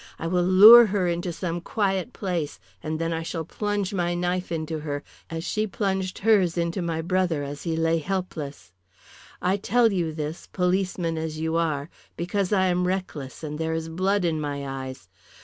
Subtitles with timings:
[0.17, 4.51] I will lure her into some quiet place, and then I shall plunge my knife
[4.51, 8.71] into her as she plunged hers into my brother as he lay helpless.
[9.43, 11.87] I tell you this, policeman as you are,
[12.17, 15.07] because I am reckless, and there is blood in my eyes.